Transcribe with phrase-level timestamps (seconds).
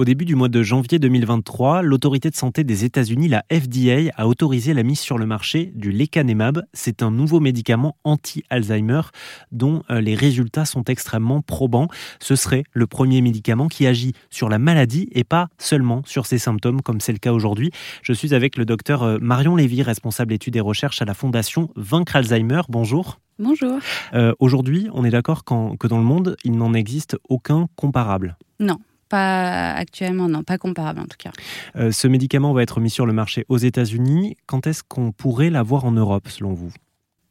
[0.00, 4.28] Au début du mois de janvier 2023, l'autorité de santé des États-Unis, la FDA, a
[4.28, 6.62] autorisé la mise sur le marché du lecanemab.
[6.72, 9.00] C'est un nouveau médicament anti-Alzheimer
[9.50, 11.88] dont euh, les résultats sont extrêmement probants.
[12.20, 16.38] Ce serait le premier médicament qui agit sur la maladie et pas seulement sur ses
[16.38, 17.72] symptômes comme c'est le cas aujourd'hui.
[18.04, 21.70] Je suis avec le docteur euh, Marion Lévy, responsable études et recherches à la Fondation
[21.74, 22.60] Vaincre Alzheimer.
[22.68, 23.18] Bonjour.
[23.40, 23.78] Bonjour.
[24.14, 28.36] Euh, aujourd'hui, on est d'accord que dans le monde, il n'en existe aucun comparable?
[28.60, 28.78] Non,
[29.08, 31.30] pas actuellement, non, pas comparable en tout cas.
[31.76, 34.36] Euh, ce médicament va être mis sur le marché aux États-Unis.
[34.46, 36.72] Quand est-ce qu'on pourrait l'avoir en Europe, selon vous?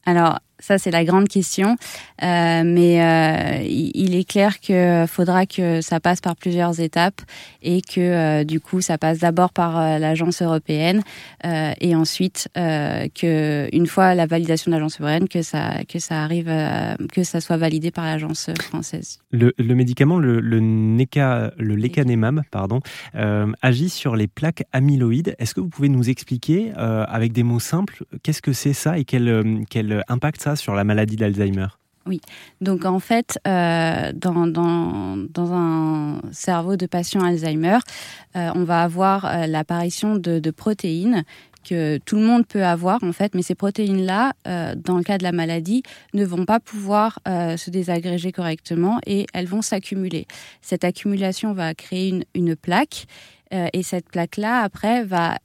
[0.06, 1.76] Alors, ça, c'est la grande question.
[2.24, 7.22] Euh, mais euh, il est clair qu'il faudra que ça passe par plusieurs étapes
[7.62, 11.04] et que euh, du coup, ça passe d'abord par l'agence européenne
[11.44, 16.52] et ensuite que une fois la validation de l'agence européenne, que ça que ça arrive,
[17.14, 19.20] que ça soit validé par l'agence française.
[19.32, 22.80] Le, médicament, le, le, NECA, le lecanemab, pardon,
[23.62, 25.36] agit sur les plaques amyloïdes.
[25.40, 29.06] Est-ce que vous pouvez nous expliquer, avec des mots simples, qu'est-ce que c'est ça et
[29.06, 31.68] quel, quel impact sur la maladie d'Alzheimer
[32.08, 32.22] oui,
[32.62, 37.80] donc en fait, euh, dans, un cerveau de patient Alzheimer,
[38.36, 41.24] euh, on va avoir euh, l'apparition de, protéines
[41.68, 45.24] que tout le monde peut avoir en fait, mais ces protéines-là, dans le cas de
[45.24, 50.28] la maladie, ne vont pas pouvoir se désagréger correctement et elles vont s'accumuler.
[50.62, 53.06] Cette accumulation va créer une, plaque
[53.52, 55.40] et cette plaque-là, après, va,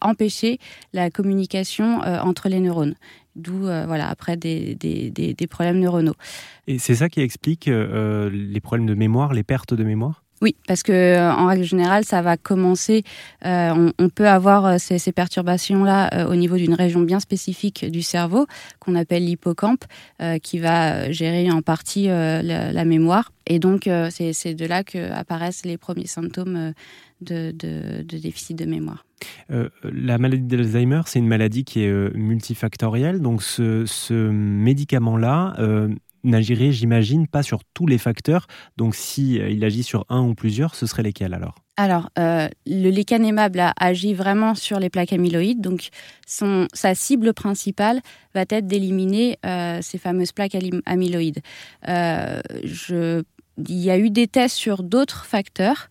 [0.00, 0.58] empêcher
[0.92, 2.96] la communication entre les neurones.
[3.34, 6.14] D'où, voilà, après, des, des, problèmes neuronaux.
[6.66, 10.21] Et c'est ça qui explique les problèmes de mémoire, les pertes de mémoire?
[10.42, 13.04] Oui, parce que en règle générale, ça va commencer.
[13.46, 18.02] Euh, on, peut avoir ces, ces perturbations-là euh, au niveau d'une région bien spécifique du
[18.02, 18.46] cerveau
[18.80, 19.84] qu'on appelle l'hippocampe,
[20.20, 23.30] euh, qui va gérer en partie la, mémoire.
[23.46, 26.72] Et donc, c'est de là que apparaissent les premiers symptômes
[27.20, 27.52] de,
[28.02, 29.04] déficit de mémoire.
[29.52, 33.20] Euh, la maladie d'Alzheimer, c'est une maladie qui est multifactorielle.
[33.20, 35.88] Donc, ce, médicament-là, euh,
[36.24, 38.46] n'agirait, j'imagine, pas sur tous les facteurs.
[38.76, 41.56] Donc, si euh, il agit sur un ou plusieurs, ce serait lesquels alors?
[41.76, 45.60] Alors, euh, le lecanemab là, agit vraiment sur les plaques amyloïdes.
[45.60, 45.88] Donc,
[46.26, 48.00] son, sa cible principale
[48.34, 50.56] va être d'éliminer euh, ces fameuses plaques
[50.86, 51.40] amyloïdes.
[53.58, 55.90] Il y a eu des tests sur d'autres facteurs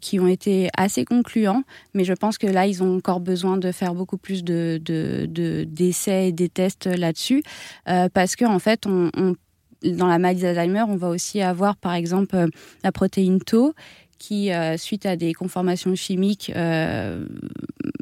[0.00, 1.62] qui ont été assez concluants,
[1.94, 5.26] mais je pense que là, ils ont encore besoin de faire beaucoup plus de, de,
[5.26, 7.44] de d'essais et des tests là-dessus,
[7.84, 9.36] parce qu'en en fait, on, on
[9.82, 12.46] dans la maladie d'Alzheimer, on va aussi avoir par exemple euh,
[12.84, 13.74] la protéine Tau
[14.18, 17.24] qui, euh, suite à des conformations chimiques, euh,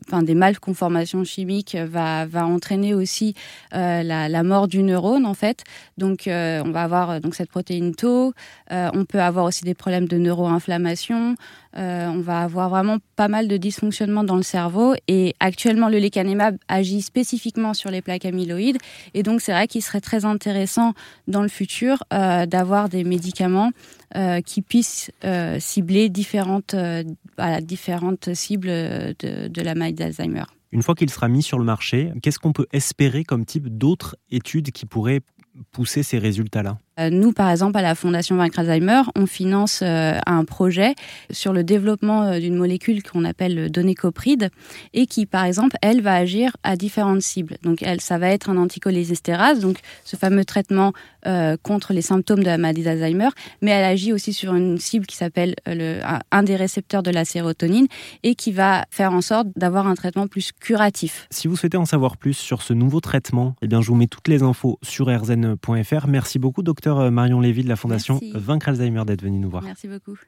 [0.09, 3.35] enfin des malconformations chimiques, va, va entraîner aussi
[3.75, 5.65] euh, la, mort du neurone en fait.
[5.99, 8.33] Donc euh, on va avoir donc cette protéine Tau.
[8.73, 11.35] Euh, on peut avoir aussi des problèmes de neuroinflammation.
[11.75, 14.95] on va avoir vraiment pas mal de dysfonctionnements dans le cerveau.
[15.07, 18.79] Et actuellement, le lecanemab agit spécifiquement sur les plaques amyloïdes.
[19.15, 20.95] Et donc c'est vrai qu'il serait très intéressant
[21.27, 23.71] dans le futur d'avoir des médicaments
[24.47, 25.11] qui puissent
[25.59, 26.75] cibler différentes,
[27.39, 29.98] euh, différentes cibles de la maladie
[30.71, 34.17] Une fois qu'il sera mis sur le marché, qu'est-ce qu'on peut espérer comme type d'autres
[34.31, 35.21] études qui pourraient
[35.73, 36.79] pousser ces résultats-là?
[37.11, 40.95] Nous, par exemple, à la Fondation Vaincre Alzheimer, on finance euh, un projet
[41.31, 44.51] sur le développement euh, d'une molécule qu'on appelle le donécopride
[44.95, 47.57] et qui, par exemple, elle va agir à différentes cibles.
[47.63, 50.93] Donc, elle, ça va être un anticholésystérase, donc ce fameux traitement
[51.27, 53.29] euh, contre les symptômes de la maladie d'Alzheimer,
[53.63, 56.01] mais elle agit aussi sur une cible qui s'appelle le,
[56.31, 57.87] un des récepteurs de la sérotonine
[58.23, 61.27] et qui va faire en sorte d'avoir un traitement plus curatif.
[61.31, 64.07] Si vous souhaitez en savoir plus sur ce nouveau traitement, eh bien, je vous mets
[64.07, 66.07] toutes les infos sur rzn.fr.
[66.09, 68.33] Merci beaucoup, docteur Marion Lévy de la Fondation Merci.
[68.35, 69.63] Vaincre Alzheimer d'être venu nous voir.
[69.63, 70.19] Merci beaucoup.